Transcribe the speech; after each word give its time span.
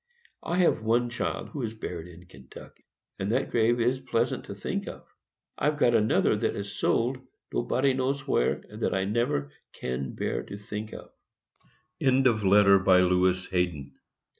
I 0.41 0.57
have 0.57 0.81
one 0.81 1.11
child 1.11 1.49
who 1.49 1.61
is 1.61 1.75
buried 1.75 2.07
in 2.07 2.25
Kentucky, 2.25 2.87
and 3.19 3.31
that 3.31 3.51
grave 3.51 3.79
is 3.79 3.99
pleasant 3.99 4.45
to 4.45 4.55
think 4.55 4.87
of. 4.87 5.03
I've 5.59 5.77
got 5.77 5.93
another 5.93 6.35
that 6.37 6.55
is 6.55 6.75
sold 6.75 7.19
nobody 7.53 7.93
knows 7.93 8.27
where, 8.27 8.63
and 8.67 8.81
that 8.81 8.95
I 8.95 9.05
never 9.05 9.51
can 9.73 10.15
bear 10.15 10.41
to 10.41 10.57
think 10.57 10.91
of. 10.93 11.11
LEWIS 12.01 13.49
HAYDEN. 13.51 13.91